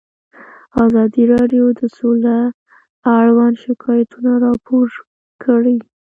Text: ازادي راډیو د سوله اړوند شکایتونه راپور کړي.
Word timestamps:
ازادي 0.83 1.23
راډیو 1.33 1.65
د 1.79 1.81
سوله 1.97 2.37
اړوند 3.17 3.55
شکایتونه 3.63 4.31
راپور 4.45 4.87
کړي. 5.43 5.77